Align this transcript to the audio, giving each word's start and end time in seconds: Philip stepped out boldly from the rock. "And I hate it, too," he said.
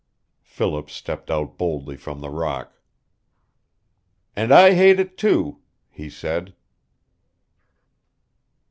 Philip 0.41 0.89
stepped 0.89 1.29
out 1.29 1.59
boldly 1.59 1.95
from 1.95 2.21
the 2.21 2.31
rock. 2.31 2.81
"And 4.35 4.51
I 4.51 4.73
hate 4.73 4.99
it, 4.99 5.15
too," 5.15 5.59
he 5.91 6.09
said. 6.09 6.55